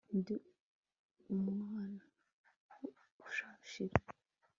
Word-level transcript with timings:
ndi 0.17 0.35
umunwa 1.33 1.83
usharira 3.25 3.97